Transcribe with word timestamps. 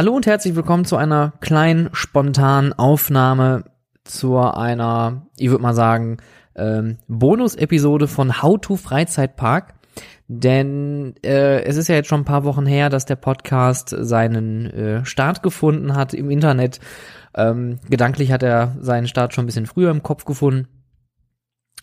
Hallo 0.00 0.14
und 0.16 0.24
herzlich 0.24 0.56
willkommen 0.56 0.86
zu 0.86 0.96
einer 0.96 1.34
kleinen 1.40 1.90
spontanen 1.92 2.72
Aufnahme 2.72 3.64
zu 4.02 4.38
einer, 4.38 5.26
ich 5.36 5.50
würde 5.50 5.60
mal 5.60 5.74
sagen, 5.74 6.16
ähm, 6.56 6.96
Bonus-Episode 7.06 8.08
von 8.08 8.40
How 8.40 8.58
to 8.58 8.76
Freizeitpark. 8.76 9.74
Denn 10.26 11.16
äh, 11.22 11.64
es 11.64 11.76
ist 11.76 11.88
ja 11.88 11.96
jetzt 11.96 12.08
schon 12.08 12.22
ein 12.22 12.24
paar 12.24 12.44
Wochen 12.44 12.64
her, 12.64 12.88
dass 12.88 13.04
der 13.04 13.16
Podcast 13.16 13.94
seinen 13.94 14.70
äh, 14.70 15.04
Start 15.04 15.42
gefunden 15.42 15.94
hat 15.94 16.14
im 16.14 16.30
Internet. 16.30 16.80
Ähm, 17.34 17.78
gedanklich 17.90 18.32
hat 18.32 18.42
er 18.42 18.76
seinen 18.80 19.06
Start 19.06 19.34
schon 19.34 19.44
ein 19.44 19.48
bisschen 19.48 19.66
früher 19.66 19.90
im 19.90 20.02
Kopf 20.02 20.24
gefunden. 20.24 20.79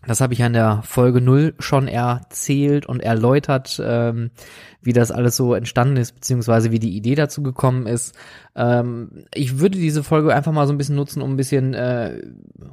Das 0.06 0.22
habe 0.22 0.34
ich 0.34 0.44
an 0.44 0.54
der 0.54 0.84
Folge 0.84 1.22
null 1.22 1.56
schon 1.60 1.88
erzählt 1.88 2.86
und 2.86 3.02
erläutert, 3.02 3.82
ähm, 3.84 4.30
wie 4.82 4.94
das 4.94 5.12
alles 5.12 5.36
so 5.36 5.54
entstanden 5.54 5.98
ist, 5.98 6.14
beziehungsweise 6.14 6.72
wie 6.72 6.80
die 6.80 6.96
Idee 6.96 7.16
dazu 7.16 7.42
gekommen 7.42 7.88
ist. 7.88 8.16
Ähm, 8.56 9.26
ich 9.34 9.60
würde 9.60 9.78
diese 9.78 10.04
Folge 10.04 10.34
einfach 10.34 10.52
mal 10.52 10.68
so 10.68 10.74
ein 10.74 10.78
bisschen 10.78 10.96
nutzen, 10.96 11.22
um 11.22 11.34
ein 11.34 11.38
bisschen 11.38 11.74
äh, 11.74 12.22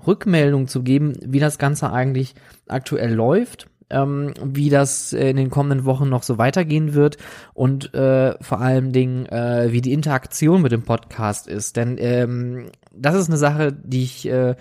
Rückmeldung 0.06 0.68
zu 0.68 0.82
geben, 0.82 1.15
wie 1.24 1.41
das 1.41 1.59
Ganze 1.59 1.92
eigentlich 1.92 2.34
aktuell 2.68 3.12
läuft. 3.12 3.68
Ähm, 3.91 4.32
wie 4.43 4.70
das 4.70 5.12
in 5.12 5.37
den 5.37 5.51
kommenden 5.51 5.84
Wochen 5.84 6.09
noch 6.09 6.23
so 6.23 6.38
weitergehen 6.38 6.95
wird 6.95 7.18
und 7.52 7.93
äh, 7.93 8.34
vor 8.43 8.60
allen 8.60 8.93
Dingen, 8.93 9.27
äh, 9.27 9.73
wie 9.73 9.82
die 9.82 9.93
Interaktion 9.93 10.62
mit 10.62 10.73
dem 10.73 10.84
Podcast 10.84 11.46
ist. 11.46 11.77
Denn 11.77 11.96
ähm, 11.98 12.70
das 12.96 13.15
ist 13.15 13.29
eine 13.29 13.37
Sache, 13.37 13.73
die 13.73 14.02
ich 14.02 14.27
äh, 14.27 14.54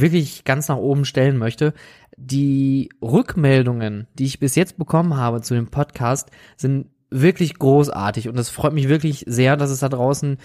wirklich 0.00 0.44
ganz 0.44 0.68
nach 0.68 0.76
oben 0.76 1.04
stellen 1.04 1.38
möchte. 1.38 1.72
Die 2.16 2.90
Rückmeldungen, 3.00 4.08
die 4.14 4.24
ich 4.24 4.40
bis 4.40 4.54
jetzt 4.56 4.76
bekommen 4.76 5.16
habe 5.16 5.40
zu 5.40 5.54
dem 5.54 5.68
Podcast, 5.68 6.30
sind 6.56 6.88
wirklich 7.10 7.58
großartig 7.58 8.28
und 8.28 8.38
es 8.38 8.50
freut 8.50 8.72
mich 8.72 8.88
wirklich 8.88 9.24
sehr, 9.28 9.56
dass 9.56 9.70
es 9.70 9.80
da 9.80 9.88
draußen 9.88 10.38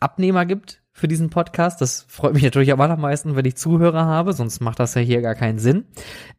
Abnehmer 0.00 0.44
gibt 0.44 0.82
für 0.92 1.06
diesen 1.06 1.30
Podcast. 1.30 1.80
Das 1.80 2.04
freut 2.08 2.34
mich 2.34 2.42
natürlich 2.42 2.72
am 2.72 2.80
allermeisten, 2.80 3.36
wenn 3.36 3.44
ich 3.44 3.56
Zuhörer 3.56 4.06
habe, 4.06 4.32
sonst 4.32 4.60
macht 4.60 4.80
das 4.80 4.94
ja 4.94 5.00
hier 5.00 5.22
gar 5.22 5.36
keinen 5.36 5.58
Sinn. 5.58 5.84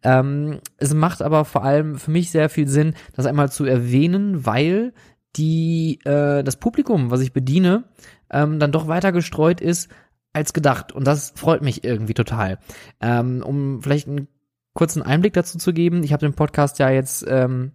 Ähm, 0.03 0.59
es 0.77 0.93
macht 0.93 1.21
aber 1.21 1.45
vor 1.45 1.63
allem 1.63 1.95
für 1.95 2.11
mich 2.11 2.31
sehr 2.31 2.49
viel 2.49 2.67
Sinn, 2.67 2.95
das 3.13 3.25
einmal 3.25 3.49
zu 3.49 3.63
erwähnen, 3.63 4.45
weil 4.45 4.93
die 5.37 5.99
äh, 6.05 6.43
das 6.43 6.57
Publikum, 6.57 7.11
was 7.11 7.21
ich 7.21 7.33
bediene, 7.33 7.85
ähm, 8.29 8.59
dann 8.59 8.71
doch 8.71 8.87
weiter 8.87 9.11
gestreut 9.11 9.61
ist 9.61 9.89
als 10.35 10.53
gedacht. 10.53 10.91
Und 10.91 11.05
das 11.05 11.33
freut 11.35 11.61
mich 11.61 11.83
irgendwie 11.83 12.13
total. 12.13 12.59
Ähm, 13.01 13.41
um 13.45 13.81
vielleicht 13.81 14.07
einen 14.07 14.27
kurzen 14.73 15.01
Einblick 15.01 15.33
dazu 15.33 15.57
zu 15.57 15.73
geben, 15.73 16.03
ich 16.03 16.13
habe 16.13 16.25
den 16.25 16.33
Podcast 16.33 16.79
ja 16.79 16.89
jetzt 16.89 17.25
ähm, 17.27 17.71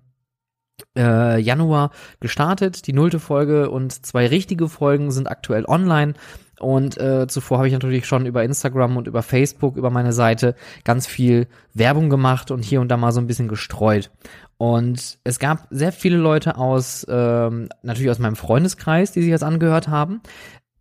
äh, 0.97 1.41
Januar 1.41 1.91
gestartet, 2.21 2.87
die 2.87 2.93
nullte 2.93 3.19
Folge 3.19 3.71
und 3.71 4.05
zwei 4.05 4.27
richtige 4.27 4.69
Folgen 4.69 5.11
sind 5.11 5.31
aktuell 5.31 5.65
online. 5.67 6.15
Und 6.59 6.99
äh, 6.99 7.27
zuvor 7.27 7.57
habe 7.57 7.69
ich 7.69 7.73
natürlich 7.73 8.07
schon 8.07 8.27
über 8.27 8.45
Instagram 8.45 8.99
und 8.99 9.07
über 9.07 9.23
Facebook, 9.23 9.77
über 9.77 9.89
meine 9.89 10.13
Seite 10.13 10.55
ganz 10.85 11.07
viel 11.07 11.49
Werbung 11.73 12.11
gemacht 12.11 12.51
und 12.51 12.63
hier 12.63 12.83
und 12.83 12.89
da 12.89 12.99
mal 12.99 13.13
so 13.13 13.21
ein 13.21 13.27
bisschen 13.27 13.49
gestreut. 13.49 14.11
Und 14.59 15.19
es 15.25 15.39
gab 15.39 15.67
sehr 15.71 15.91
viele 15.91 16.19
Leute 16.19 16.59
aus, 16.59 17.07
ähm, 17.09 17.71
natürlich 17.83 18.11
aus 18.11 18.19
meinem 18.19 18.37
Freundeskreis, 18.37 19.13
die 19.13 19.23
sich 19.23 19.31
das 19.31 19.43
angehört 19.43 19.89
haben 19.89 20.21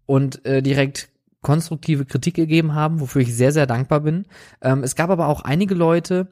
und 0.06 0.46
äh, 0.46 0.62
direkt 0.62 1.08
konstruktive 1.42 2.06
Kritik 2.06 2.36
gegeben 2.36 2.76
haben, 2.76 3.00
wofür 3.00 3.22
ich 3.22 3.36
sehr, 3.36 3.52
sehr 3.52 3.66
dankbar 3.66 4.02
bin. 4.02 4.26
Ähm, 4.62 4.84
es 4.84 4.96
gab 4.96 5.10
aber 5.10 5.28
auch 5.28 5.42
einige 5.42 5.74
Leute, 5.74 6.28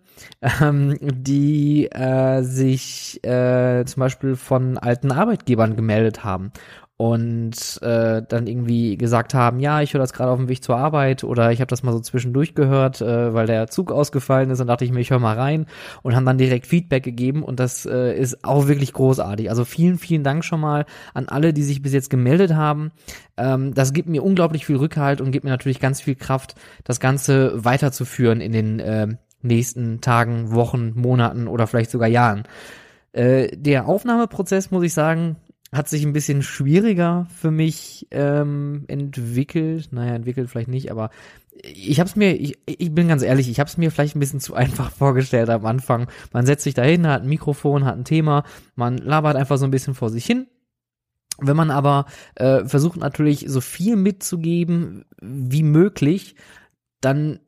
ähm, 0.61 0.97
die 1.01 1.87
äh, 1.91 2.41
sich 2.43 3.23
äh, 3.23 3.85
zum 3.85 4.01
Beispiel 4.01 4.35
von 4.35 4.77
alten 4.77 5.11
Arbeitgebern 5.11 5.75
gemeldet 5.75 6.23
haben 6.23 6.51
und 6.97 7.79
äh, 7.83 8.23
dann 8.27 8.47
irgendwie 8.47 8.97
gesagt 8.97 9.35
haben, 9.35 9.59
ja, 9.59 9.81
ich 9.81 9.93
höre 9.93 10.01
das 10.01 10.13
gerade 10.13 10.31
auf 10.31 10.39
dem 10.39 10.49
Weg 10.49 10.63
zur 10.63 10.77
Arbeit 10.77 11.23
oder 11.23 11.51
ich 11.51 11.61
habe 11.61 11.69
das 11.69 11.83
mal 11.83 11.91
so 11.91 11.99
zwischendurch 11.99 12.55
gehört, 12.55 13.01
äh, 13.01 13.35
weil 13.35 13.45
der 13.45 13.67
Zug 13.67 13.91
ausgefallen 13.91 14.49
ist 14.49 14.59
und 14.61 14.67
dachte 14.67 14.83
ich 14.83 14.91
mir, 14.91 15.01
ich 15.01 15.11
höre 15.11 15.19
mal 15.19 15.35
rein 15.35 15.67
und 16.01 16.15
haben 16.15 16.25
dann 16.25 16.39
direkt 16.39 16.65
Feedback 16.65 17.03
gegeben 17.03 17.43
und 17.43 17.59
das 17.59 17.85
äh, 17.85 18.17
ist 18.17 18.43
auch 18.43 18.67
wirklich 18.67 18.93
großartig. 18.93 19.51
Also 19.51 19.63
vielen, 19.63 19.99
vielen 19.99 20.23
Dank 20.23 20.43
schon 20.43 20.59
mal 20.59 20.87
an 21.13 21.29
alle, 21.29 21.53
die 21.53 21.61
sich 21.61 21.83
bis 21.83 21.93
jetzt 21.93 22.09
gemeldet 22.09 22.55
haben. 22.55 22.91
Ähm, 23.37 23.75
das 23.75 23.93
gibt 23.93 24.09
mir 24.09 24.23
unglaublich 24.23 24.65
viel 24.65 24.77
Rückhalt 24.77 25.21
und 25.21 25.29
gibt 25.29 25.43
mir 25.45 25.51
natürlich 25.51 25.79
ganz 25.79 26.01
viel 26.01 26.15
Kraft, 26.15 26.55
das 26.83 26.99
Ganze 26.99 27.63
weiterzuführen 27.63 28.41
in 28.41 28.53
den 28.53 28.79
äh, 28.79 29.07
nächsten 29.43 30.01
Tagen, 30.01 30.51
Wochen, 30.51 30.93
Monaten 30.95 31.47
oder 31.47 31.67
vielleicht 31.67 31.91
sogar 31.91 32.09
Jahren. 32.09 32.43
Äh, 33.11 33.55
der 33.55 33.87
Aufnahmeprozess, 33.87 34.71
muss 34.71 34.83
ich 34.83 34.95
sagen, 34.95 35.35
hat 35.77 35.87
sich 35.87 36.03
ein 36.03 36.13
bisschen 36.13 36.41
schwieriger 36.41 37.27
für 37.33 37.51
mich 37.51 38.07
ähm, 38.11 38.85
entwickelt. 38.87 39.89
Naja, 39.91 40.15
entwickelt 40.15 40.49
vielleicht 40.49 40.69
nicht, 40.69 40.91
aber 40.91 41.09
ich 41.63 41.99
habe 41.99 42.09
es 42.09 42.15
mir, 42.15 42.33
ich, 42.35 42.57
ich 42.65 42.93
bin 42.93 43.07
ganz 43.07 43.23
ehrlich, 43.23 43.49
ich 43.49 43.59
habe 43.59 43.69
es 43.69 43.77
mir 43.77 43.91
vielleicht 43.91 44.15
ein 44.15 44.19
bisschen 44.19 44.39
zu 44.39 44.55
einfach 44.55 44.91
vorgestellt 44.97 45.49
am 45.49 45.65
Anfang. 45.65 46.07
Man 46.33 46.45
setzt 46.45 46.63
sich 46.63 46.73
da 46.73 46.83
hin, 46.83 47.07
hat 47.07 47.21
ein 47.21 47.29
Mikrofon, 47.29 47.85
hat 47.85 47.95
ein 47.95 48.05
Thema, 48.05 48.43
man 48.75 48.97
labert 48.97 49.35
einfach 49.35 49.57
so 49.57 49.65
ein 49.65 49.71
bisschen 49.71 49.93
vor 49.93 50.09
sich 50.09 50.25
hin. 50.25 50.47
Wenn 51.39 51.55
man 51.55 51.69
aber 51.69 52.05
äh, 52.35 52.65
versucht 52.65 52.99
natürlich 52.99 53.45
so 53.47 53.61
viel 53.61 53.95
mitzugeben 53.95 55.05
wie 55.21 55.63
möglich, 55.63 56.35
dann 56.99 57.39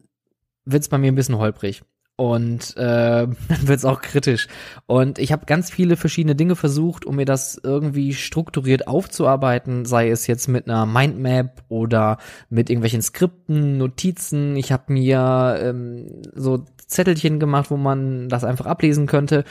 wird 0.64 0.84
es 0.84 0.90
bei 0.90 1.00
mir 1.00 1.12
ein 1.12 1.16
bisschen 1.16 1.40
holprig 1.40 1.84
und 2.20 2.76
äh, 2.76 3.28
dann 3.28 3.38
wird's 3.62 3.86
auch 3.86 4.02
kritisch. 4.02 4.50
Und 4.88 5.20
ich 5.20 5.32
habe 5.32 5.46
ganz 5.46 5.72
viele 5.72 5.96
verschiedene 5.96 6.36
Dinge 6.36 6.58
versucht, 6.58 7.06
um 7.06 7.16
mir 7.16 7.24
das 7.24 7.58
irgendwie 7.64 8.14
strukturiert 8.14 8.90
aufzuarbeiten, 8.90 9.86
sei 9.86 10.10
es 10.10 10.28
jetzt 10.28 10.50
mit 10.50 10.68
einer 10.68 10.86
Mindmap 10.86 11.64
oder 11.70 12.18
mit 12.50 12.70
irgendwelchen 12.70 13.02
Skripten, 13.02 13.78
Notizen. 13.78 14.58
Ich 14.58 14.74
habe 14.74 14.92
mir 14.92 15.60
ähm, 15.62 16.08
so 16.36 16.66
Zettelchen 16.88 17.40
gemacht, 17.40 17.72
wo 17.72 17.78
man 17.78 18.28
das 18.28 18.44
einfach 18.44 18.66
ablesen 18.66 19.08
könnte. 19.08 19.46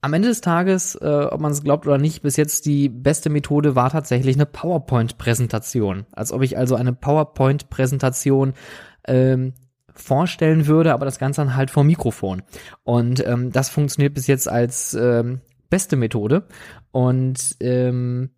Am 0.00 0.14
Ende 0.14 0.28
des 0.28 0.40
Tages, 0.40 0.94
äh, 0.94 1.26
ob 1.30 1.38
man 1.40 1.52
es 1.52 1.62
glaubt 1.62 1.86
oder 1.86 1.98
nicht, 1.98 2.22
bis 2.22 2.38
jetzt 2.38 2.64
die 2.64 2.88
beste 2.88 3.28
Methode 3.28 3.74
war 3.74 3.90
tatsächlich 3.90 4.36
eine 4.36 4.46
PowerPoint-Präsentation. 4.46 6.06
Als 6.12 6.32
ob 6.32 6.40
ich 6.40 6.56
also 6.56 6.76
eine 6.76 6.94
PowerPoint-Präsentation 6.94 8.54
ähm, 9.06 9.52
vorstellen 9.94 10.66
würde, 10.66 10.92
aber 10.92 11.04
das 11.04 11.18
Ganze 11.18 11.40
dann 11.42 11.56
halt 11.56 11.70
vor 11.70 11.84
Mikrofon. 11.84 12.42
Und 12.82 13.24
ähm, 13.26 13.52
das 13.52 13.68
funktioniert 13.68 14.14
bis 14.14 14.26
jetzt 14.26 14.48
als 14.48 14.94
ähm, 14.94 15.40
beste 15.70 15.96
Methode. 15.96 16.46
Und 16.90 17.56
ähm, 17.60 18.30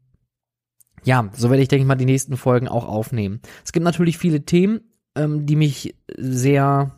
ja, 1.05 1.31
so 1.35 1.51
werde 1.51 1.63
ich, 1.63 1.69
denke 1.69 1.83
ich 1.83 1.89
mal, 1.89 1.95
die 1.95 2.05
nächsten 2.05 2.37
Folgen 2.37 2.69
auch 2.69 2.87
aufnehmen. 2.87 3.41
Es 3.65 3.73
gibt 3.73 3.85
natürlich 3.85 4.19
viele 4.19 4.45
Themen, 4.45 4.81
ähm, 5.15 5.47
die 5.47 5.57
mich 5.57 5.95
sehr 6.17 6.93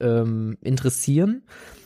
ähm, 0.00 0.56
interessieren 0.60 1.42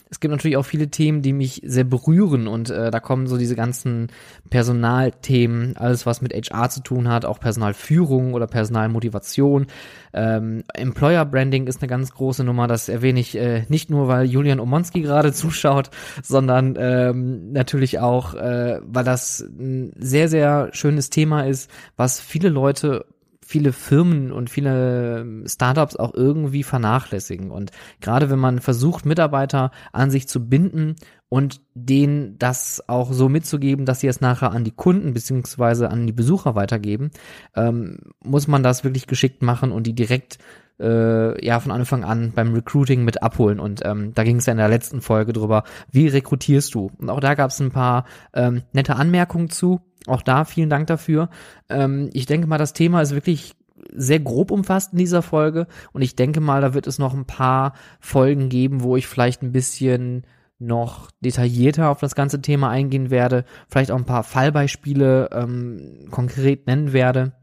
es 0.09 0.19
gibt 0.19 0.31
natürlich 0.31 0.57
auch 0.57 0.65
viele 0.65 0.89
Themen, 0.89 1.21
die 1.21 1.33
mich 1.33 1.61
sehr 1.65 1.83
berühren 1.83 2.47
und 2.47 2.69
äh, 2.69 2.91
da 2.91 2.99
kommen 2.99 3.27
so 3.27 3.37
diese 3.37 3.55
ganzen 3.55 4.07
Personalthemen, 4.49 5.75
alles 5.77 6.05
was 6.05 6.21
mit 6.21 6.33
HR 6.33 6.69
zu 6.69 6.81
tun 6.81 7.07
hat, 7.09 7.25
auch 7.25 7.39
Personalführung 7.39 8.33
oder 8.33 8.47
Personalmotivation. 8.47 9.67
Ähm, 10.13 10.63
Employer 10.73 11.25
Branding 11.25 11.67
ist 11.67 11.81
eine 11.81 11.89
ganz 11.89 12.11
große 12.13 12.43
Nummer, 12.43 12.67
das 12.67 12.87
erwähne 12.87 13.19
ich 13.19 13.35
äh, 13.35 13.65
nicht 13.67 13.89
nur, 13.89 14.07
weil 14.07 14.25
Julian 14.25 14.59
Omonski 14.59 15.01
gerade 15.01 15.33
zuschaut, 15.33 15.89
sondern 16.21 16.75
ähm, 16.77 17.51
natürlich 17.51 17.99
auch, 17.99 18.35
äh, 18.35 18.79
weil 18.83 19.03
das 19.03 19.39
ein 19.39 19.93
sehr, 19.97 20.29
sehr 20.29 20.69
schönes 20.71 21.09
Thema 21.09 21.41
ist, 21.41 21.69
was 21.97 22.19
viele 22.19 22.49
Leute 22.49 23.05
viele 23.45 23.73
Firmen 23.73 24.31
und 24.31 24.49
viele 24.49 25.19
ähm, 25.19 25.45
Startups 25.47 25.95
auch 25.95 26.13
irgendwie 26.13 26.63
vernachlässigen. 26.63 27.51
Und 27.51 27.71
gerade 28.01 28.29
wenn 28.29 28.39
man 28.39 28.59
versucht, 28.59 29.05
Mitarbeiter 29.05 29.71
an 29.93 30.09
sich 30.09 30.27
zu 30.27 30.49
binden 30.49 30.95
und 31.29 31.61
denen 31.73 32.37
das 32.39 32.83
auch 32.87 33.13
so 33.13 33.29
mitzugeben, 33.29 33.85
dass 33.85 33.99
sie 33.99 34.07
es 34.07 34.19
nachher 34.19 34.51
an 34.51 34.63
die 34.63 34.71
Kunden 34.71 35.13
beziehungsweise 35.13 35.89
an 35.89 36.07
die 36.07 36.13
Besucher 36.13 36.55
weitergeben, 36.55 37.11
ähm, 37.55 37.99
muss 38.23 38.47
man 38.47 38.63
das 38.63 38.83
wirklich 38.83 39.07
geschickt 39.07 39.41
machen 39.41 39.71
und 39.71 39.85
die 39.85 39.93
direkt 39.93 40.39
äh, 40.79 41.45
ja 41.45 41.59
von 41.59 41.71
Anfang 41.71 42.03
an 42.03 42.31
beim 42.33 42.53
Recruiting 42.53 43.03
mit 43.03 43.21
abholen. 43.21 43.59
Und 43.59 43.85
ähm, 43.85 44.13
da 44.13 44.23
ging 44.23 44.37
es 44.37 44.45
ja 44.45 44.51
in 44.51 44.57
der 44.57 44.69
letzten 44.69 45.01
Folge 45.01 45.33
drüber, 45.33 45.63
wie 45.91 46.07
rekrutierst 46.07 46.73
du? 46.73 46.91
Und 46.97 47.09
auch 47.09 47.19
da 47.19 47.35
gab 47.35 47.51
es 47.51 47.59
ein 47.59 47.71
paar 47.71 48.05
ähm, 48.33 48.63
nette 48.73 48.95
Anmerkungen 48.95 49.49
zu. 49.49 49.81
Auch 50.07 50.21
da 50.21 50.45
vielen 50.45 50.69
Dank 50.69 50.87
dafür. 50.87 51.29
Ähm, 51.69 52.09
ich 52.13 52.25
denke 52.25 52.47
mal, 52.47 52.57
das 52.57 52.73
Thema 52.73 53.01
ist 53.01 53.13
wirklich 53.13 53.55
sehr 53.93 54.19
grob 54.19 54.51
umfasst 54.51 54.93
in 54.93 54.99
dieser 54.99 55.21
Folge 55.21 55.67
und 55.93 56.01
ich 56.01 56.15
denke 56.15 56.41
mal, 56.41 56.61
da 56.61 56.73
wird 56.73 56.87
es 56.87 56.99
noch 56.99 57.13
ein 57.13 57.25
paar 57.25 57.73
Folgen 57.99 58.49
geben, 58.49 58.83
wo 58.83 58.95
ich 58.95 59.07
vielleicht 59.07 59.41
ein 59.41 59.51
bisschen 59.51 60.25
noch 60.57 61.11
detaillierter 61.19 61.89
auf 61.89 61.99
das 61.99 62.15
ganze 62.15 62.41
Thema 62.41 62.69
eingehen 62.69 63.09
werde, 63.09 63.45
vielleicht 63.67 63.91
auch 63.91 63.97
ein 63.97 64.05
paar 64.05 64.23
Fallbeispiele 64.23 65.29
ähm, 65.33 66.07
konkret 66.11 66.67
nennen 66.67 66.93
werde. 66.93 67.33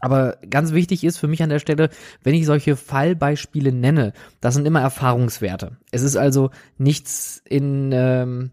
Aber 0.00 0.36
ganz 0.48 0.72
wichtig 0.72 1.04
ist 1.04 1.16
für 1.16 1.28
mich 1.28 1.42
an 1.42 1.48
der 1.48 1.58
Stelle, 1.58 1.88
wenn 2.22 2.34
ich 2.34 2.44
solche 2.44 2.76
Fallbeispiele 2.76 3.72
nenne, 3.72 4.12
das 4.40 4.54
sind 4.54 4.66
immer 4.66 4.82
Erfahrungswerte. 4.82 5.78
Es 5.90 6.02
ist 6.02 6.16
also 6.16 6.50
nichts 6.76 7.42
in 7.48 7.90
ähm, 7.92 8.50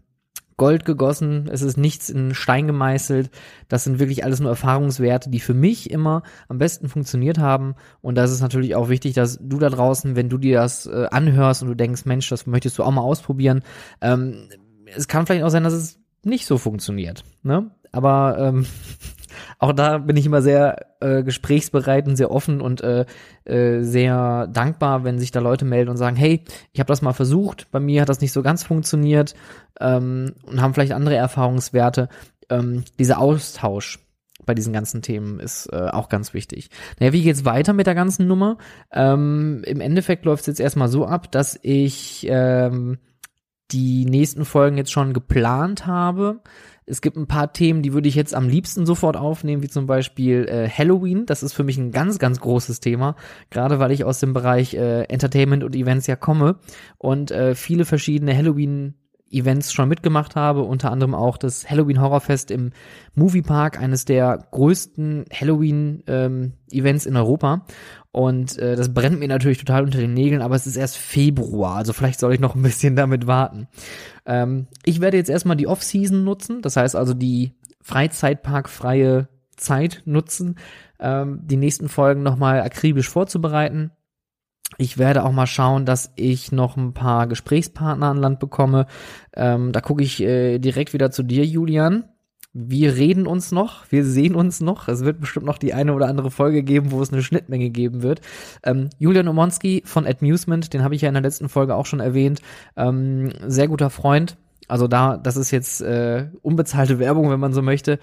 Gold 0.56 0.84
gegossen, 0.84 1.48
es 1.50 1.62
ist 1.62 1.76
nichts 1.76 2.08
in 2.08 2.34
Stein 2.34 2.66
gemeißelt. 2.66 3.30
Das 3.68 3.84
sind 3.84 3.98
wirklich 3.98 4.24
alles 4.24 4.40
nur 4.40 4.50
Erfahrungswerte, 4.50 5.30
die 5.30 5.40
für 5.40 5.54
mich 5.54 5.90
immer 5.90 6.22
am 6.48 6.58
besten 6.58 6.88
funktioniert 6.88 7.38
haben. 7.38 7.74
Und 8.00 8.14
das 8.14 8.30
ist 8.30 8.40
natürlich 8.40 8.74
auch 8.74 8.88
wichtig, 8.88 9.14
dass 9.14 9.38
du 9.40 9.58
da 9.58 9.68
draußen, 9.68 10.16
wenn 10.16 10.28
du 10.28 10.38
dir 10.38 10.60
das 10.60 10.86
äh, 10.86 11.06
anhörst 11.10 11.62
und 11.62 11.68
du 11.68 11.74
denkst, 11.74 12.04
Mensch, 12.04 12.28
das 12.28 12.46
möchtest 12.46 12.78
du 12.78 12.84
auch 12.84 12.92
mal 12.92 13.02
ausprobieren, 13.02 13.62
ähm, 14.00 14.48
es 14.86 15.08
kann 15.08 15.26
vielleicht 15.26 15.44
auch 15.44 15.50
sein, 15.50 15.64
dass 15.64 15.72
es 15.72 15.98
nicht 16.22 16.46
so 16.46 16.58
funktioniert. 16.58 17.24
Ne? 17.42 17.70
Aber 17.92 18.36
ähm, 18.38 18.66
auch 19.58 19.72
da 19.72 19.98
bin 19.98 20.16
ich 20.16 20.26
immer 20.26 20.42
sehr 20.42 20.86
äh, 21.00 21.22
gesprächsbereit 21.22 22.06
und 22.06 22.16
sehr 22.16 22.30
offen 22.30 22.60
und 22.60 22.80
äh, 22.82 23.04
äh, 23.44 23.82
sehr 23.82 24.46
dankbar, 24.48 25.04
wenn 25.04 25.18
sich 25.18 25.30
da 25.30 25.40
Leute 25.40 25.64
melden 25.64 25.90
und 25.90 25.96
sagen, 25.96 26.16
hey, 26.16 26.44
ich 26.72 26.80
habe 26.80 26.88
das 26.88 27.02
mal 27.02 27.12
versucht, 27.12 27.70
bei 27.70 27.80
mir 27.80 28.02
hat 28.02 28.08
das 28.08 28.20
nicht 28.20 28.32
so 28.32 28.42
ganz 28.42 28.64
funktioniert 28.64 29.34
ähm, 29.80 30.34
und 30.44 30.60
haben 30.60 30.74
vielleicht 30.74 30.92
andere 30.92 31.16
Erfahrungswerte. 31.16 32.08
Ähm, 32.50 32.84
dieser 32.98 33.18
Austausch 33.18 33.98
bei 34.44 34.54
diesen 34.54 34.72
ganzen 34.72 35.02
Themen 35.02 35.40
ist 35.40 35.66
äh, 35.72 35.88
auch 35.90 36.08
ganz 36.08 36.34
wichtig. 36.34 36.70
Naja, 36.98 37.12
wie 37.12 37.22
geht's 37.22 37.44
weiter 37.44 37.72
mit 37.72 37.86
der 37.86 37.94
ganzen 37.94 38.26
Nummer? 38.26 38.58
Ähm, 38.92 39.62
Im 39.64 39.80
Endeffekt 39.80 40.24
läuft 40.24 40.42
es 40.42 40.46
jetzt 40.46 40.60
erstmal 40.60 40.88
so 40.88 41.06
ab, 41.06 41.30
dass 41.32 41.58
ich 41.62 42.26
ähm, 42.28 42.98
die 43.74 44.06
nächsten 44.06 44.44
Folgen 44.44 44.76
jetzt 44.76 44.92
schon 44.92 45.12
geplant 45.12 45.86
habe. 45.86 46.40
Es 46.86 47.00
gibt 47.00 47.16
ein 47.16 47.26
paar 47.26 47.52
Themen, 47.52 47.82
die 47.82 47.94
würde 47.94 48.08
ich 48.08 48.14
jetzt 48.14 48.34
am 48.34 48.48
liebsten 48.48 48.84
sofort 48.84 49.16
aufnehmen, 49.16 49.62
wie 49.62 49.68
zum 49.68 49.86
Beispiel 49.86 50.46
äh, 50.48 50.68
Halloween. 50.68 51.24
Das 51.26 51.42
ist 51.42 51.54
für 51.54 51.64
mich 51.64 51.78
ein 51.78 51.92
ganz, 51.92 52.18
ganz 52.18 52.40
großes 52.40 52.80
Thema, 52.80 53.16
gerade 53.50 53.78
weil 53.78 53.90
ich 53.90 54.04
aus 54.04 54.20
dem 54.20 54.34
Bereich 54.34 54.74
äh, 54.74 55.04
Entertainment 55.04 55.64
und 55.64 55.74
Events 55.74 56.06
ja 56.06 56.16
komme 56.16 56.56
und 56.98 57.30
äh, 57.30 57.54
viele 57.54 57.84
verschiedene 57.84 58.36
Halloween 58.36 58.94
Events 59.34 59.72
schon 59.72 59.88
mitgemacht 59.88 60.36
habe, 60.36 60.62
unter 60.62 60.90
anderem 60.90 61.14
auch 61.14 61.36
das 61.36 61.68
Halloween 61.68 62.00
Horrorfest 62.00 62.50
im 62.50 62.70
Moviepark, 63.14 63.80
eines 63.80 64.04
der 64.04 64.46
größten 64.50 65.26
Halloween 65.32 66.02
ähm, 66.06 66.52
Events 66.70 67.06
in 67.06 67.16
Europa. 67.16 67.66
Und 68.12 68.58
äh, 68.58 68.76
das 68.76 68.94
brennt 68.94 69.18
mir 69.18 69.28
natürlich 69.28 69.58
total 69.58 69.84
unter 69.84 69.98
den 69.98 70.14
Nägeln, 70.14 70.40
aber 70.40 70.54
es 70.54 70.66
ist 70.66 70.76
erst 70.76 70.96
Februar, 70.96 71.76
also 71.76 71.92
vielleicht 71.92 72.20
soll 72.20 72.32
ich 72.32 72.40
noch 72.40 72.54
ein 72.54 72.62
bisschen 72.62 72.94
damit 72.96 73.26
warten. 73.26 73.66
Ähm, 74.24 74.68
ich 74.84 75.00
werde 75.00 75.16
jetzt 75.16 75.30
erstmal 75.30 75.56
die 75.56 75.66
Off-Season 75.66 76.22
nutzen, 76.22 76.62
das 76.62 76.76
heißt 76.76 76.94
also 76.94 77.12
die 77.12 77.54
Freizeitparkfreie 77.82 79.28
Zeit 79.56 80.02
nutzen, 80.04 80.56
ähm, 81.00 81.40
die 81.42 81.56
nächsten 81.56 81.88
Folgen 81.88 82.22
nochmal 82.22 82.60
akribisch 82.60 83.08
vorzubereiten 83.08 83.90
ich 84.78 84.98
werde 84.98 85.24
auch 85.24 85.32
mal 85.32 85.46
schauen, 85.46 85.84
dass 85.84 86.12
ich 86.16 86.52
noch 86.52 86.76
ein 86.76 86.94
paar 86.94 87.26
Gesprächspartner 87.26 88.06
an 88.06 88.16
Land 88.16 88.40
bekomme. 88.40 88.86
Ähm, 89.34 89.72
da 89.72 89.80
gucke 89.80 90.02
ich 90.02 90.20
äh, 90.20 90.58
direkt 90.58 90.92
wieder 90.92 91.10
zu 91.10 91.22
dir, 91.22 91.44
Julian. 91.44 92.04
Wir 92.56 92.94
reden 92.94 93.26
uns 93.26 93.50
noch, 93.50 93.90
wir 93.90 94.04
sehen 94.04 94.36
uns 94.36 94.60
noch. 94.60 94.86
Es 94.86 95.04
wird 95.04 95.20
bestimmt 95.20 95.44
noch 95.44 95.58
die 95.58 95.74
eine 95.74 95.92
oder 95.92 96.06
andere 96.06 96.30
Folge 96.30 96.62
geben, 96.62 96.92
wo 96.92 97.02
es 97.02 97.12
eine 97.12 97.22
Schnittmenge 97.22 97.70
geben 97.70 98.02
wird. 98.02 98.20
Ähm, 98.62 98.90
Julian 98.98 99.26
Omonski 99.26 99.82
von 99.84 100.06
Admusement, 100.06 100.72
den 100.72 100.84
habe 100.84 100.94
ich 100.94 101.02
ja 101.02 101.08
in 101.08 101.14
der 101.14 101.22
letzten 101.22 101.48
Folge 101.48 101.74
auch 101.74 101.86
schon 101.86 101.98
erwähnt. 101.98 102.40
Ähm, 102.76 103.32
sehr 103.46 103.66
guter 103.66 103.90
Freund. 103.90 104.36
Also 104.68 104.86
da, 104.86 105.16
das 105.16 105.36
ist 105.36 105.50
jetzt 105.50 105.80
äh, 105.82 106.28
unbezahlte 106.42 107.00
Werbung, 107.00 107.28
wenn 107.30 107.40
man 107.40 107.52
so 107.52 107.60
möchte. 107.60 107.98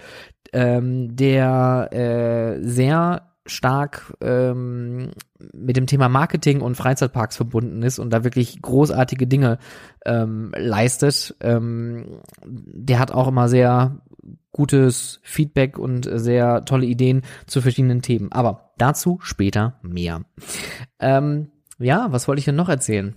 Ähm, 0.52 1.16
der 1.16 1.90
äh, 1.94 2.62
sehr 2.62 3.31
stark 3.46 4.14
ähm, 4.22 5.12
mit 5.54 5.78
dem 5.78 5.88
Thema 5.88 6.10
Marketing 6.10 6.62
und 6.62 6.76
Freizeitparks 6.76 7.36
verbunden 7.36 7.82
ist 7.84 8.00
und 8.00 8.12
da 8.12 8.24
wirklich 8.24 8.62
großartige 8.62 9.28
Dinge 9.28 9.58
ähm, 10.06 10.52
leistet. 10.56 11.36
Ähm, 11.40 12.20
der 12.46 13.00
hat 13.00 13.12
auch 13.12 13.28
immer 13.28 13.50
sehr 13.50 13.98
gutes 14.52 15.20
Feedback 15.24 15.78
und 15.80 16.08
sehr 16.12 16.66
tolle 16.66 16.86
Ideen 16.86 17.22
zu 17.48 17.62
verschiedenen 17.62 18.02
Themen. 18.02 18.32
Aber 18.32 18.74
dazu 18.78 19.20
später 19.22 19.80
mehr. 19.82 20.22
Ähm, 21.00 21.52
ja, 21.80 22.12
was 22.12 22.28
wollte 22.28 22.40
ich 22.40 22.46
denn 22.46 22.56
noch 22.56 22.70
erzählen? 22.70 23.16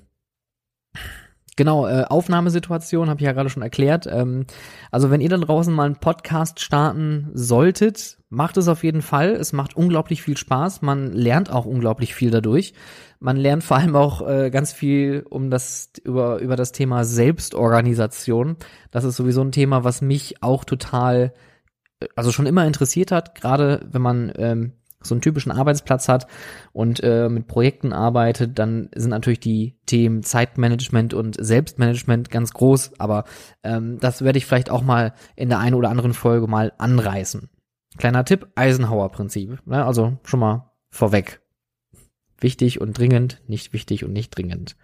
Genau, 1.56 1.86
äh, 1.86 2.04
Aufnahmesituation 2.08 3.08
habe 3.08 3.20
ich 3.20 3.26
ja 3.26 3.32
gerade 3.32 3.48
schon 3.48 3.62
erklärt. 3.62 4.08
Ähm, 4.10 4.46
also 4.90 5.10
wenn 5.10 5.20
ihr 5.20 5.28
da 5.28 5.36
draußen 5.36 5.72
mal 5.72 5.86
einen 5.86 5.96
Podcast 6.00 6.58
starten 6.60 7.30
solltet, 7.32 8.18
macht 8.28 8.56
es 8.56 8.66
auf 8.66 8.82
jeden 8.82 9.02
Fall. 9.02 9.30
Es 9.30 9.52
macht 9.52 9.76
unglaublich 9.76 10.22
viel 10.22 10.36
Spaß. 10.36 10.82
Man 10.82 11.12
lernt 11.12 11.52
auch 11.52 11.64
unglaublich 11.64 12.14
viel 12.14 12.32
dadurch. 12.32 12.74
Man 13.20 13.36
lernt 13.36 13.62
vor 13.62 13.76
allem 13.76 13.94
auch 13.94 14.26
äh, 14.26 14.50
ganz 14.50 14.72
viel 14.72 15.24
um 15.30 15.48
das 15.48 15.92
über 16.02 16.40
über 16.40 16.56
das 16.56 16.72
Thema 16.72 17.04
Selbstorganisation. 17.04 18.56
Das 18.90 19.04
ist 19.04 19.16
sowieso 19.16 19.42
ein 19.42 19.52
Thema, 19.52 19.84
was 19.84 20.02
mich 20.02 20.42
auch 20.42 20.64
total, 20.64 21.32
äh, 22.00 22.06
also 22.16 22.32
schon 22.32 22.46
immer 22.46 22.66
interessiert 22.66 23.12
hat. 23.12 23.36
Gerade 23.36 23.86
wenn 23.90 24.02
man 24.02 24.32
ähm, 24.36 24.72
so 25.04 25.14
einen 25.14 25.22
typischen 25.22 25.52
Arbeitsplatz 25.52 26.08
hat 26.08 26.26
und 26.72 27.02
äh, 27.02 27.28
mit 27.28 27.46
Projekten 27.46 27.92
arbeitet, 27.92 28.58
dann 28.58 28.88
sind 28.94 29.10
natürlich 29.10 29.40
die 29.40 29.78
Themen 29.86 30.22
Zeitmanagement 30.22 31.14
und 31.14 31.36
Selbstmanagement 31.38 32.30
ganz 32.30 32.52
groß, 32.52 32.92
aber 32.98 33.24
ähm, 33.62 33.98
das 34.00 34.22
werde 34.22 34.38
ich 34.38 34.46
vielleicht 34.46 34.70
auch 34.70 34.82
mal 34.82 35.14
in 35.36 35.48
der 35.48 35.58
einen 35.58 35.74
oder 35.74 35.90
anderen 35.90 36.14
Folge 36.14 36.46
mal 36.46 36.72
anreißen. 36.78 37.50
Kleiner 37.96 38.24
Tipp, 38.24 38.48
Eisenhower-Prinzip. 38.54 39.66
Ne? 39.66 39.84
Also 39.84 40.18
schon 40.24 40.40
mal 40.40 40.72
vorweg. 40.90 41.40
Wichtig 42.40 42.80
und 42.80 42.98
dringend, 42.98 43.40
nicht 43.46 43.72
wichtig 43.72 44.04
und 44.04 44.12
nicht 44.12 44.30
dringend. 44.30 44.76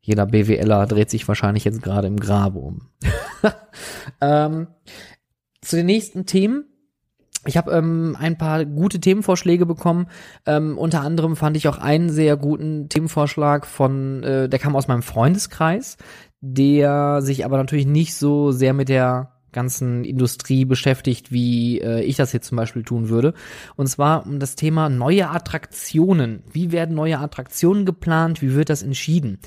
Jeder 0.00 0.26
BWLer 0.26 0.86
dreht 0.86 1.10
sich 1.10 1.26
wahrscheinlich 1.26 1.64
jetzt 1.64 1.82
gerade 1.82 2.06
im 2.06 2.20
Grabe 2.20 2.58
um. 2.58 2.88
ähm, 4.20 4.68
zu 5.62 5.76
den 5.76 5.86
nächsten 5.86 6.26
Themen 6.26 6.66
ich 7.46 7.56
habe 7.56 7.72
ähm, 7.72 8.16
ein 8.18 8.38
paar 8.38 8.64
gute 8.64 9.00
Themenvorschläge 9.00 9.66
bekommen. 9.66 10.06
Ähm, 10.46 10.78
unter 10.78 11.00
anderem 11.00 11.36
fand 11.36 11.56
ich 11.56 11.68
auch 11.68 11.78
einen 11.78 12.10
sehr 12.10 12.36
guten 12.36 12.88
Themenvorschlag 12.88 13.66
von, 13.66 14.22
äh, 14.22 14.48
der 14.48 14.58
kam 14.58 14.76
aus 14.76 14.88
meinem 14.88 15.02
Freundeskreis, 15.02 15.96
der 16.40 17.22
sich 17.22 17.44
aber 17.44 17.56
natürlich 17.56 17.86
nicht 17.86 18.14
so 18.14 18.50
sehr 18.50 18.74
mit 18.74 18.88
der 18.88 19.34
ganzen 19.54 20.04
Industrie 20.04 20.66
beschäftigt, 20.66 21.32
wie 21.32 21.80
äh, 21.80 22.02
ich 22.02 22.16
das 22.16 22.34
jetzt 22.34 22.48
zum 22.48 22.56
Beispiel 22.56 22.82
tun 22.82 23.08
würde. 23.08 23.32
Und 23.76 23.86
zwar 23.86 24.26
um 24.26 24.38
das 24.38 24.56
Thema 24.56 24.90
neue 24.90 25.30
Attraktionen. 25.30 26.42
Wie 26.52 26.72
werden 26.72 26.94
neue 26.94 27.18
Attraktionen 27.18 27.86
geplant? 27.86 28.42
Wie 28.42 28.54
wird 28.54 28.68
das 28.68 28.82
entschieden? 28.82 29.38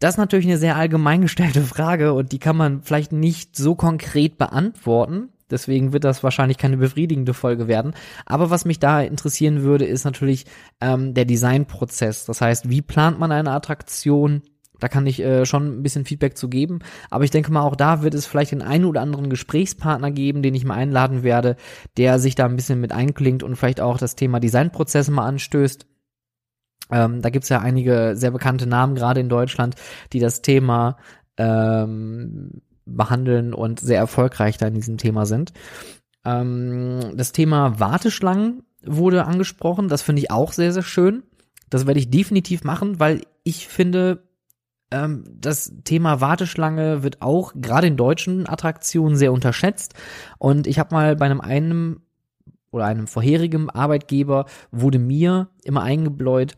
Das 0.00 0.14
ist 0.14 0.18
natürlich 0.18 0.46
eine 0.46 0.58
sehr 0.58 0.76
allgemein 0.76 1.22
gestellte 1.22 1.62
Frage 1.74 2.12
und 2.12 2.32
die 2.32 2.38
kann 2.38 2.56
man 2.56 2.82
vielleicht 2.82 3.12
nicht 3.12 3.56
so 3.56 3.74
konkret 3.74 4.36
beantworten. 4.36 5.30
Deswegen 5.50 5.92
wird 5.92 6.04
das 6.04 6.22
wahrscheinlich 6.22 6.58
keine 6.58 6.76
befriedigende 6.76 7.34
Folge 7.34 7.68
werden. 7.68 7.94
Aber 8.26 8.50
was 8.50 8.64
mich 8.64 8.78
da 8.78 9.00
interessieren 9.00 9.62
würde, 9.62 9.84
ist 9.84 10.04
natürlich 10.04 10.46
ähm, 10.80 11.14
der 11.14 11.24
Designprozess. 11.24 12.26
Das 12.26 12.40
heißt, 12.40 12.68
wie 12.68 12.82
plant 12.82 13.18
man 13.18 13.32
eine 13.32 13.52
Attraktion? 13.52 14.42
Da 14.80 14.88
kann 14.88 15.06
ich 15.06 15.20
äh, 15.20 15.44
schon 15.44 15.78
ein 15.78 15.82
bisschen 15.82 16.04
Feedback 16.04 16.36
zu 16.36 16.48
geben. 16.48 16.80
Aber 17.10 17.24
ich 17.24 17.30
denke 17.30 17.52
mal, 17.52 17.62
auch 17.62 17.76
da 17.76 18.02
wird 18.02 18.14
es 18.14 18.26
vielleicht 18.26 18.52
den 18.52 18.62
einen 18.62 18.84
oder 18.84 19.00
anderen 19.00 19.30
Gesprächspartner 19.30 20.10
geben, 20.10 20.42
den 20.42 20.54
ich 20.54 20.64
mal 20.64 20.74
einladen 20.74 21.22
werde, 21.22 21.56
der 21.96 22.18
sich 22.18 22.34
da 22.34 22.44
ein 22.44 22.56
bisschen 22.56 22.80
mit 22.80 22.92
einklingt 22.92 23.42
und 23.42 23.56
vielleicht 23.56 23.80
auch 23.80 23.98
das 23.98 24.14
Thema 24.14 24.40
Designprozesse 24.40 25.10
mal 25.10 25.26
anstößt. 25.26 25.86
Ähm, 26.90 27.20
da 27.20 27.30
gibt's 27.30 27.48
ja 27.48 27.60
einige 27.60 28.12
sehr 28.14 28.30
bekannte 28.30 28.66
Namen, 28.66 28.94
gerade 28.94 29.20
in 29.20 29.28
Deutschland, 29.28 29.74
die 30.12 30.20
das 30.20 30.42
Thema 30.42 30.96
ähm, 31.36 32.62
behandeln 32.96 33.54
und 33.54 33.80
sehr 33.80 33.98
erfolgreich 33.98 34.58
da 34.58 34.66
in 34.66 34.74
diesem 34.74 34.98
Thema 34.98 35.26
sind. 35.26 35.52
Ähm, 36.24 37.12
das 37.14 37.32
Thema 37.32 37.78
Warteschlangen 37.80 38.62
wurde 38.84 39.26
angesprochen. 39.26 39.88
Das 39.88 40.02
finde 40.02 40.22
ich 40.22 40.30
auch 40.30 40.52
sehr, 40.52 40.72
sehr 40.72 40.82
schön. 40.82 41.22
Das 41.70 41.86
werde 41.86 42.00
ich 42.00 42.10
definitiv 42.10 42.64
machen, 42.64 42.98
weil 42.98 43.22
ich 43.44 43.68
finde, 43.68 44.22
ähm, 44.90 45.24
das 45.34 45.72
Thema 45.84 46.20
Warteschlange 46.20 47.02
wird 47.02 47.20
auch 47.22 47.52
gerade 47.54 47.86
in 47.86 47.96
deutschen 47.96 48.48
Attraktionen 48.48 49.16
sehr 49.16 49.32
unterschätzt. 49.32 49.94
Und 50.38 50.66
ich 50.66 50.78
habe 50.78 50.94
mal 50.94 51.16
bei 51.16 51.26
einem 51.26 51.40
einem 51.40 52.00
oder 52.70 52.86
einem 52.86 53.06
vorherigen 53.06 53.70
Arbeitgeber 53.70 54.46
wurde 54.70 54.98
mir 54.98 55.48
immer 55.64 55.82
eingebläut, 55.82 56.54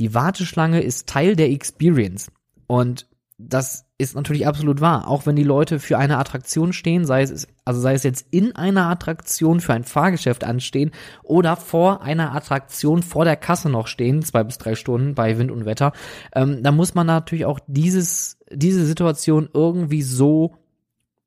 die 0.00 0.14
Warteschlange 0.14 0.82
ist 0.82 1.08
Teil 1.08 1.36
der 1.36 1.50
Experience. 1.50 2.30
Und 2.66 3.06
das 3.38 3.86
ist 4.02 4.14
natürlich 4.14 4.46
absolut 4.46 4.80
wahr. 4.80 5.08
Auch 5.08 5.26
wenn 5.26 5.36
die 5.36 5.44
Leute 5.44 5.78
für 5.78 5.98
eine 5.98 6.18
Attraktion 6.18 6.72
stehen, 6.72 7.04
sei 7.04 7.22
es, 7.22 7.48
also 7.64 7.80
sei 7.80 7.94
es 7.94 8.02
jetzt 8.02 8.26
in 8.30 8.54
einer 8.56 8.88
Attraktion 8.88 9.60
für 9.60 9.72
ein 9.72 9.84
Fahrgeschäft 9.84 10.44
anstehen 10.44 10.90
oder 11.22 11.56
vor 11.56 12.02
einer 12.02 12.34
Attraktion 12.34 13.02
vor 13.02 13.24
der 13.24 13.36
Kasse 13.36 13.70
noch 13.70 13.86
stehen, 13.86 14.22
zwei 14.22 14.44
bis 14.44 14.58
drei 14.58 14.74
Stunden 14.74 15.14
bei 15.14 15.38
Wind 15.38 15.50
und 15.50 15.64
Wetter, 15.64 15.92
ähm, 16.34 16.62
da 16.62 16.72
muss 16.72 16.94
man 16.94 17.06
natürlich 17.06 17.46
auch 17.46 17.60
dieses, 17.66 18.38
diese 18.50 18.84
Situation 18.84 19.48
irgendwie 19.52 20.02
so 20.02 20.56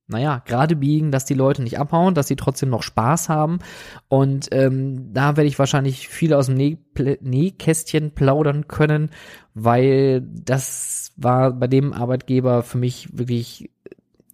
naja, 0.07 0.41
gerade 0.45 0.75
biegen, 0.75 1.11
dass 1.11 1.25
die 1.25 1.33
Leute 1.33 1.63
nicht 1.63 1.79
abhauen, 1.79 2.13
dass 2.13 2.27
sie 2.27 2.35
trotzdem 2.35 2.69
noch 2.69 2.83
Spaß 2.83 3.29
haben. 3.29 3.59
Und 4.07 4.49
ähm, 4.51 5.13
da 5.13 5.35
werde 5.35 5.47
ich 5.47 5.57
wahrscheinlich 5.57 6.07
viel 6.07 6.33
aus 6.33 6.45
dem 6.45 6.55
Näh 6.55 6.77
Nähkästchen 7.21 8.11
plaudern 8.11 8.67
können, 8.67 9.09
weil 9.53 10.21
das 10.21 11.11
war 11.17 11.51
bei 11.51 11.67
dem 11.67 11.91
Arbeitgeber 11.91 12.63
für 12.63 12.77
mich 12.77 13.17
wirklich 13.17 13.69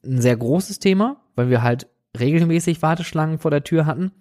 ein 0.05 0.21
sehr 0.21 0.35
großes 0.35 0.79
Thema, 0.79 1.17
weil 1.35 1.49
wir 1.49 1.63
halt 1.63 1.87
regelmäßig 2.19 2.81
Warteschlangen 2.81 3.39
vor 3.39 3.51
der 3.51 3.63
Tür 3.63 3.85
hatten. 3.85 4.11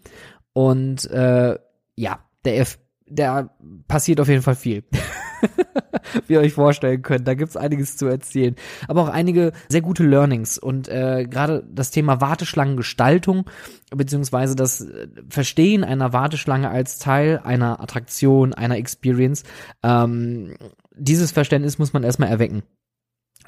Und 0.52 1.10
äh, 1.10 1.58
ja, 1.96 2.20
der 2.44 2.60
F, 2.60 2.78
der 3.06 3.50
passiert 3.88 4.20
auf 4.20 4.28
jeden 4.28 4.42
Fall 4.42 4.54
viel. 4.54 4.84
Wie 6.26 6.34
ihr 6.34 6.40
euch 6.40 6.54
vorstellen 6.54 7.02
könnt. 7.02 7.26
Da 7.26 7.34
gibt's 7.34 7.56
einiges 7.56 7.96
zu 7.96 8.06
erzählen. 8.06 8.56
Aber 8.88 9.02
auch 9.02 9.08
einige 9.08 9.52
sehr 9.68 9.80
gute 9.82 10.04
Learnings. 10.04 10.58
Und 10.58 10.88
äh, 10.88 11.26
gerade 11.28 11.64
das 11.70 11.90
Thema 11.90 12.20
Warteschlangengestaltung, 12.20 13.48
beziehungsweise 13.94 14.56
das 14.56 14.86
Verstehen 15.28 15.84
einer 15.84 16.12
Warteschlange 16.12 16.70
als 16.70 16.98
Teil 16.98 17.40
einer 17.44 17.80
Attraktion, 17.80 18.54
einer 18.54 18.76
Experience, 18.76 19.44
ähm, 19.82 20.54
dieses 20.96 21.32
Verständnis 21.32 21.78
muss 21.78 21.92
man 21.92 22.02
erstmal 22.02 22.28
erwecken. 22.28 22.62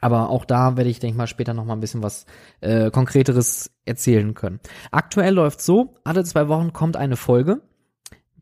Aber 0.01 0.31
auch 0.31 0.45
da 0.45 0.77
werde 0.77 0.91
ich, 0.91 0.99
denke 0.99 1.13
ich 1.13 1.19
mal, 1.19 1.29
später 1.29 1.55
noch 1.55 1.65
mal 1.65 1.75
ein 1.75 1.81
bisschen 1.81 2.03
was 2.03 2.27
äh, 2.61 2.91
Konkreteres 2.91 3.71
erzählen 3.85 4.35
können. 4.35 4.59
Aktuell 4.91 5.33
läuft 5.33 5.61
so, 5.61 5.95
alle 6.03 6.25
zwei 6.25 6.49
Wochen 6.49 6.73
kommt 6.73 6.97
eine 6.97 7.17
Folge. 7.17 7.63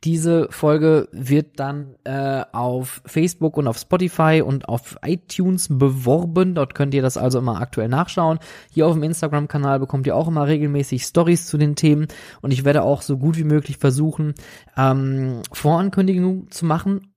Diese 0.04 0.48
Folge 0.50 1.08
wird 1.12 1.60
dann 1.60 1.94
äh, 2.04 2.42
auf 2.52 3.02
Facebook 3.04 3.58
und 3.58 3.68
auf 3.68 3.76
Spotify 3.76 4.42
und 4.44 4.66
auf 4.66 4.96
iTunes 5.04 5.68
beworben. 5.70 6.54
Dort 6.54 6.74
könnt 6.74 6.94
ihr 6.94 7.02
das 7.02 7.18
also 7.18 7.38
immer 7.38 7.60
aktuell 7.60 7.88
nachschauen. 7.88 8.38
Hier 8.70 8.86
auf 8.86 8.94
dem 8.94 9.02
Instagram-Kanal 9.02 9.78
bekommt 9.78 10.06
ihr 10.06 10.16
auch 10.16 10.28
immer 10.28 10.46
regelmäßig 10.46 11.02
Stories 11.02 11.46
zu 11.46 11.58
den 11.58 11.76
Themen. 11.76 12.06
Und 12.40 12.50
ich 12.50 12.64
werde 12.64 12.82
auch 12.82 13.02
so 13.02 13.18
gut 13.18 13.36
wie 13.36 13.44
möglich 13.44 13.76
versuchen, 13.76 14.34
ähm, 14.76 15.42
Vorankündigungen 15.52 16.50
zu 16.50 16.64
machen 16.64 17.09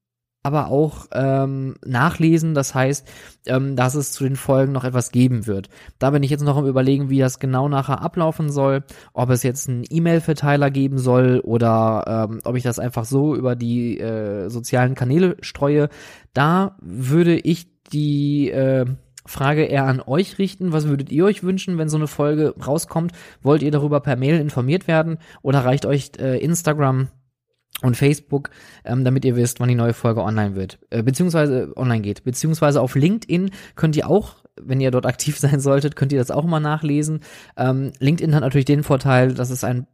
aber 0.44 0.68
auch 0.68 1.08
ähm, 1.14 1.76
nachlesen. 1.86 2.54
Das 2.54 2.76
heißt, 2.76 3.08
ähm, 3.48 3.76
dass 3.76 3.96
es 3.96 4.12
zu 4.12 4.26
den 4.26 4.36
Folgen 4.36 4.74
noch 4.74 4.84
etwas 4.84 5.12
geben 5.12 5.48
wird. 5.48 5.70
Da 6.00 6.12
bin 6.12 6.22
ich 6.22 6.30
jetzt 6.30 6.44
noch 6.44 6.58
am 6.58 6.68
überlegen, 6.68 7.10
wie 7.10 7.20
das 7.20 7.40
genau 7.40 7.70
nachher 7.70 8.02
ablaufen 8.02 8.52
soll. 8.52 8.84
Ob 9.14 9.30
es 9.30 9.42
jetzt 9.44 9.70
einen 9.70 9.86
E-Mail-Verteiler 9.90 10.70
geben 10.70 10.98
soll 10.98 11.40
oder 11.40 12.28
ähm, 12.30 12.42
ob 12.44 12.56
ich 12.56 12.64
das 12.64 12.78
einfach 12.78 13.06
so 13.06 13.36
über 13.36 13.56
die 13.56 14.00
äh, 14.00 14.50
sozialen 14.50 14.96
Kanäle 14.96 15.38
streue. 15.40 15.88
Da 16.34 16.76
würde 16.82 17.38
ich 17.38 17.68
die 17.94 18.52
äh, 18.52 18.86
Frage 19.26 19.64
eher 19.64 19.86
an 19.86 20.02
euch 20.02 20.38
richten. 20.38 20.74
Was 20.74 20.88
würdet 20.88 21.12
ihr 21.12 21.24
euch 21.26 21.44
wünschen, 21.44 21.78
wenn 21.78 21.88
so 21.88 21.98
eine 21.98 22.08
Folge 22.08 22.54
rauskommt? 22.66 23.14
Wollt 23.42 23.64
ihr 23.64 23.72
darüber 23.72 24.02
per 24.02 24.18
Mail 24.18 24.40
informiert 24.40 24.88
werden 24.88 25.18
oder 25.42 25.64
reicht 25.64 25.86
euch 25.86 26.12
äh, 26.20 26.38
Instagram 26.40 27.08
und 27.84 27.98
Facebook, 27.98 28.50
ähm, 28.86 29.04
damit 29.04 29.26
ihr 29.26 29.36
wisst, 29.36 29.60
wann 29.60 29.70
die 29.70 29.76
neue 29.76 29.94
Folge 29.94 30.24
online 30.24 30.56
wird, 30.56 30.80
äh, 30.90 31.04
beziehungsweise 31.04 31.74
online 31.76 32.02
geht. 32.02 32.24
Beziehungsweise 32.24 32.82
auf 32.82 32.96
LinkedIn 32.96 33.52
könnt 33.76 33.96
ihr 33.96 34.10
auch, 34.10 34.38
wenn 34.60 34.82
ihr 34.82 34.90
dort 34.90 35.06
aktiv 35.06 35.38
sein 35.40 35.60
solltet, 35.60 35.96
könnt 35.96 36.12
ihr 36.12 36.20
das 36.20 36.32
auch 36.32 36.46
mal 36.46 36.60
nachlesen. 36.60 37.20
Ähm, 37.58 37.92
LinkedIn 38.00 38.34
hat 38.34 38.42
natürlich 38.42 38.66
den 38.66 38.84
Vorteil, 38.84 39.34
dass 39.34 39.50
es 39.50 39.64
ein 39.64 39.86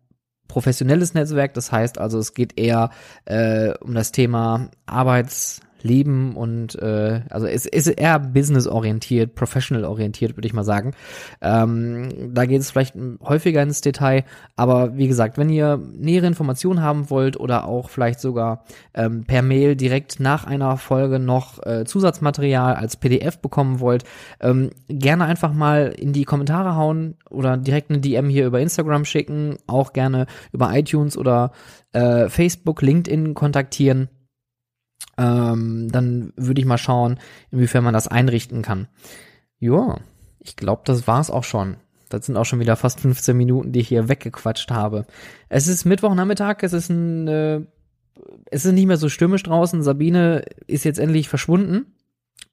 professionelles 0.47 1.13
Netzwerk, 1.13 1.53
das 1.53 1.71
heißt 1.71 1.99
also, 1.99 2.17
es 2.19 2.33
geht 2.33 2.59
eher 2.59 2.89
äh, 3.25 3.73
um 3.81 3.93
das 3.93 4.11
Thema 4.11 4.69
Arbeits 4.85 5.61
leben 5.83 6.35
und 6.35 6.75
äh, 6.81 7.21
also 7.29 7.47
es 7.47 7.65
ist 7.65 7.87
eher 7.87 8.19
business-orientiert, 8.19 9.35
professional-orientiert, 9.35 10.35
würde 10.35 10.47
ich 10.47 10.53
mal 10.53 10.63
sagen. 10.63 10.93
Ähm, 11.41 12.33
da 12.33 12.45
geht 12.45 12.61
es 12.61 12.71
vielleicht 12.71 12.95
häufiger 13.21 13.61
ins 13.61 13.81
Detail, 13.81 14.23
aber 14.55 14.97
wie 14.97 15.07
gesagt, 15.07 15.37
wenn 15.37 15.49
ihr 15.49 15.77
nähere 15.77 16.27
Informationen 16.27 16.81
haben 16.81 17.09
wollt 17.09 17.39
oder 17.39 17.65
auch 17.65 17.89
vielleicht 17.89 18.19
sogar 18.19 18.63
ähm, 18.93 19.23
per 19.25 19.41
Mail 19.41 19.75
direkt 19.75 20.19
nach 20.19 20.45
einer 20.45 20.77
Folge 20.77 21.19
noch 21.19 21.65
äh, 21.65 21.85
Zusatzmaterial 21.85 22.75
als 22.75 22.97
PDF 22.97 23.39
bekommen 23.39 23.79
wollt, 23.79 24.03
ähm, 24.39 24.69
gerne 24.87 25.25
einfach 25.25 25.53
mal 25.53 25.93
in 25.97 26.13
die 26.13 26.25
Kommentare 26.25 26.75
hauen 26.75 27.15
oder 27.29 27.57
direkt 27.57 27.89
eine 27.89 27.99
DM 27.99 28.29
hier 28.29 28.45
über 28.45 28.59
Instagram 28.59 29.05
schicken, 29.05 29.57
auch 29.67 29.93
gerne 29.93 30.25
über 30.51 30.75
iTunes 30.75 31.17
oder 31.17 31.51
äh, 31.93 32.29
Facebook, 32.29 32.81
LinkedIn 32.81 33.33
kontaktieren 33.33 34.09
ähm, 35.19 35.91
dann 35.91 36.31
würde 36.37 36.61
ich 36.61 36.65
mal 36.65 36.77
schauen, 36.77 37.19
inwiefern 37.51 37.83
man 37.83 37.93
das 37.93 38.07
einrichten 38.07 38.61
kann. 38.61 38.87
Ja, 39.59 39.97
ich 40.39 40.55
glaube, 40.55 40.83
das 40.85 41.07
war's 41.07 41.29
auch 41.29 41.43
schon. 41.43 41.75
Das 42.07 42.25
sind 42.25 42.37
auch 42.37 42.45
schon 42.45 42.61
wieder 42.61 42.77
fast 42.77 43.01
15 43.01 43.35
Minuten, 43.35 43.71
die 43.73 43.81
ich 43.81 43.89
hier 43.89 44.07
weggequatscht 44.07 44.71
habe. 44.71 45.05
Es 45.49 45.67
ist 45.67 45.85
Mittwochnachmittag, 45.85 46.57
es 46.61 46.73
ist 46.73 46.89
ein, 46.89 47.27
äh, 47.27 47.61
es 48.49 48.65
ist 48.65 48.71
nicht 48.71 48.87
mehr 48.87 48.97
so 48.97 49.09
stürmisch 49.09 49.43
draußen. 49.43 49.83
Sabine 49.83 50.43
ist 50.65 50.85
jetzt 50.85 50.99
endlich 50.99 51.27
verschwunden. 51.27 51.93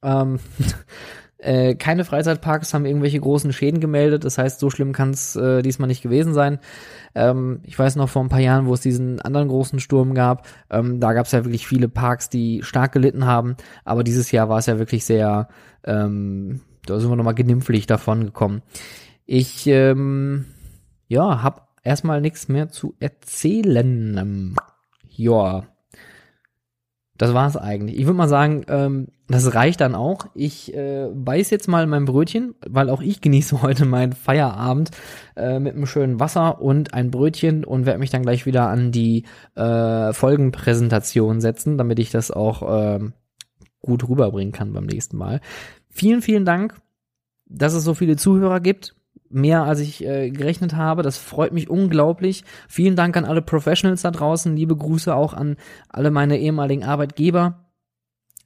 Ähm, 0.02 0.40
Äh, 1.38 1.74
keine 1.74 2.04
Freizeitparks 2.04 2.72
haben 2.72 2.86
irgendwelche 2.86 3.20
großen 3.20 3.52
Schäden 3.52 3.80
gemeldet. 3.80 4.24
Das 4.24 4.38
heißt, 4.38 4.58
so 4.58 4.70
schlimm 4.70 4.92
kann 4.92 5.10
es 5.10 5.36
äh, 5.36 5.60
diesmal 5.62 5.86
nicht 5.86 6.02
gewesen 6.02 6.32
sein. 6.32 6.58
Ähm, 7.14 7.60
ich 7.64 7.78
weiß 7.78 7.96
noch 7.96 8.08
vor 8.08 8.22
ein 8.22 8.30
paar 8.30 8.40
Jahren, 8.40 8.66
wo 8.66 8.74
es 8.74 8.80
diesen 8.80 9.20
anderen 9.20 9.48
großen 9.48 9.78
Sturm 9.78 10.14
gab. 10.14 10.46
Ähm, 10.70 10.98
da 10.98 11.12
gab 11.12 11.26
es 11.26 11.32
ja 11.32 11.44
wirklich 11.44 11.66
viele 11.66 11.88
Parks, 11.88 12.30
die 12.30 12.62
stark 12.62 12.92
gelitten 12.92 13.26
haben. 13.26 13.56
Aber 13.84 14.02
dieses 14.02 14.30
Jahr 14.32 14.48
war 14.48 14.58
es 14.58 14.66
ja 14.66 14.78
wirklich 14.78 15.04
sehr, 15.04 15.48
ähm, 15.84 16.62
da 16.86 16.98
sind 16.98 17.10
wir 17.10 17.16
nochmal 17.16 17.34
genimpflich 17.34 17.86
davon 17.86 18.24
gekommen. 18.24 18.62
Ich, 19.26 19.66
ähm, 19.66 20.46
ja, 21.08 21.42
hab 21.42 21.76
erstmal 21.82 22.20
nichts 22.20 22.48
mehr 22.48 22.68
zu 22.68 22.94
erzählen. 22.98 24.56
Ja. 25.10 25.66
Das 27.18 27.32
war's 27.32 27.56
eigentlich. 27.56 27.98
Ich 27.98 28.06
würde 28.06 28.18
mal 28.18 28.28
sagen, 28.28 28.64
ähm, 28.68 29.08
das 29.28 29.54
reicht 29.54 29.80
dann 29.80 29.94
auch. 29.94 30.26
Ich 30.34 30.74
äh, 30.74 31.08
beiß 31.14 31.50
jetzt 31.50 31.66
mal 31.66 31.86
mein 31.86 32.04
Brötchen, 32.04 32.54
weil 32.66 32.90
auch 32.90 33.00
ich 33.00 33.20
genieße 33.20 33.62
heute 33.62 33.86
meinen 33.86 34.12
Feierabend 34.12 34.90
äh, 35.36 35.58
mit 35.58 35.74
einem 35.74 35.86
schönen 35.86 36.20
Wasser 36.20 36.60
und 36.60 36.94
ein 36.94 37.10
Brötchen 37.10 37.64
und 37.64 37.86
werde 37.86 37.98
mich 37.98 38.10
dann 38.10 38.22
gleich 38.22 38.46
wieder 38.46 38.68
an 38.68 38.92
die 38.92 39.24
äh, 39.54 40.12
Folgenpräsentation 40.12 41.40
setzen, 41.40 41.78
damit 41.78 41.98
ich 41.98 42.10
das 42.10 42.30
auch 42.30 42.62
äh, 42.62 43.00
gut 43.80 44.08
rüberbringen 44.08 44.52
kann 44.52 44.72
beim 44.72 44.86
nächsten 44.86 45.16
Mal. 45.16 45.40
Vielen, 45.88 46.20
vielen 46.20 46.44
Dank, 46.44 46.74
dass 47.46 47.72
es 47.72 47.84
so 47.84 47.94
viele 47.94 48.16
Zuhörer 48.16 48.60
gibt 48.60 48.94
mehr 49.30 49.64
als 49.64 49.80
ich 49.80 50.04
äh, 50.04 50.30
gerechnet 50.30 50.74
habe. 50.74 51.02
Das 51.02 51.18
freut 51.18 51.52
mich 51.52 51.68
unglaublich. 51.68 52.44
Vielen 52.68 52.96
Dank 52.96 53.16
an 53.16 53.24
alle 53.24 53.42
Professionals 53.42 54.02
da 54.02 54.10
draußen. 54.10 54.56
Liebe 54.56 54.76
Grüße 54.76 55.14
auch 55.14 55.34
an 55.34 55.56
alle 55.88 56.10
meine 56.10 56.38
ehemaligen 56.38 56.84
Arbeitgeber. 56.84 57.66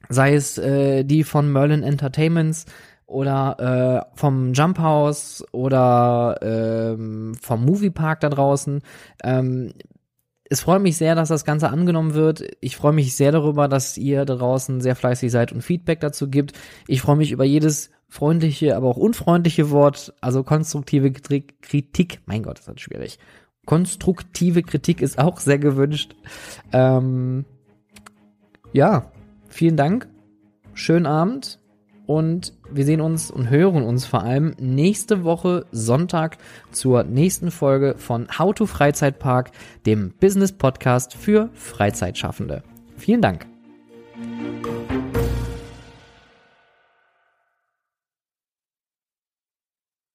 Sei 0.09 0.33
es 0.33 0.57
äh, 0.57 1.03
die 1.03 1.23
von 1.23 1.51
Merlin 1.51 1.83
Entertainments 1.83 2.65
oder 3.05 4.07
äh, 4.13 4.17
vom 4.17 4.53
Jump 4.53 4.79
House 4.79 5.43
oder 5.51 6.39
ähm, 6.41 7.35
vom 7.39 7.65
Moviepark 7.65 8.21
da 8.21 8.29
draußen. 8.29 8.81
Ähm, 9.23 9.73
es 10.51 10.61
freut 10.61 10.81
mich 10.81 10.97
sehr, 10.97 11.15
dass 11.15 11.29
das 11.29 11.45
Ganze 11.45 11.69
angenommen 11.69 12.13
wird. 12.13 12.43
Ich 12.59 12.75
freue 12.75 12.91
mich 12.91 13.15
sehr 13.15 13.31
darüber, 13.31 13.69
dass 13.69 13.97
ihr 13.97 14.25
da 14.25 14.35
draußen 14.35 14.81
sehr 14.81 14.97
fleißig 14.97 15.31
seid 15.31 15.53
und 15.53 15.61
Feedback 15.61 16.01
dazu 16.01 16.29
gibt. 16.29 16.53
Ich 16.87 17.01
freue 17.01 17.15
mich 17.15 17.31
über 17.31 17.45
jedes 17.45 17.89
freundliche, 18.11 18.75
aber 18.75 18.89
auch 18.89 18.97
unfreundliche 18.97 19.71
Wort, 19.71 20.13
also 20.19 20.43
konstruktive 20.43 21.11
Kritik. 21.13 22.19
Mein 22.25 22.43
Gott, 22.43 22.59
ist 22.59 22.67
das 22.67 22.81
schwierig. 22.81 23.17
Konstruktive 23.65 24.63
Kritik 24.63 25.01
ist 25.01 25.17
auch 25.17 25.39
sehr 25.39 25.59
gewünscht. 25.59 26.13
Ähm, 26.73 27.45
ja, 28.73 29.09
vielen 29.47 29.77
Dank. 29.77 30.09
Schönen 30.73 31.05
Abend. 31.05 31.57
Und 32.05 32.53
wir 32.69 32.83
sehen 32.83 32.99
uns 32.99 33.31
und 33.31 33.49
hören 33.49 33.83
uns 33.83 34.05
vor 34.05 34.23
allem 34.23 34.55
nächste 34.59 35.23
Woche 35.23 35.65
Sonntag 35.71 36.37
zur 36.71 37.03
nächsten 37.03 37.49
Folge 37.49 37.95
von 37.97 38.27
How 38.37 38.53
to 38.53 38.65
Freizeitpark, 38.65 39.51
dem 39.85 40.11
Business 40.19 40.51
Podcast 40.51 41.13
für 41.13 41.49
Freizeitschaffende. 41.53 42.61
Vielen 42.97 43.21
Dank. 43.21 43.50